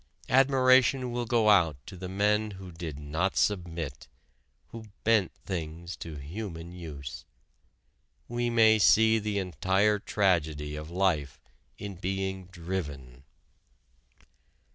Admiration 0.29 1.11
will 1.11 1.27
go 1.27 1.51
out 1.51 1.77
to 1.85 1.95
the 1.95 2.09
men 2.09 2.49
who 2.57 2.71
did 2.71 2.97
not 2.97 3.37
submit, 3.37 4.07
who 4.69 4.85
bent 5.03 5.31
things 5.45 5.95
to 5.95 6.15
human 6.15 6.71
use. 6.71 7.23
We 8.27 8.49
may 8.49 8.79
see 8.79 9.19
the 9.19 9.37
entire 9.37 9.99
tragedy 9.99 10.75
of 10.75 10.89
life 10.89 11.39
in 11.77 11.97
being 11.97 12.47
driven. 12.47 13.25